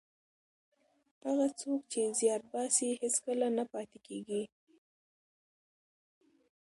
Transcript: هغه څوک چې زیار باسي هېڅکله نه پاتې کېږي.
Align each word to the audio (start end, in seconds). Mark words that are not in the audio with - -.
هغه 1.25 1.47
څوک 1.59 1.79
چې 1.91 2.01
زیار 2.19 2.41
باسي 2.51 2.89
هېڅکله 3.01 3.47
نه 3.57 3.63
پاتې 3.71 3.97
کېږي. 4.07 4.43